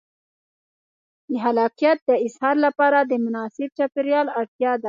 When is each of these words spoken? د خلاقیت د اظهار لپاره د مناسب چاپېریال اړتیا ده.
د 1.29 1.31
خلاقیت 1.43 1.99
د 2.09 2.11
اظهار 2.25 2.55
لپاره 2.65 2.99
د 3.03 3.11
مناسب 3.25 3.69
چاپېریال 3.77 4.27
اړتیا 4.39 4.71
ده. 4.75 4.79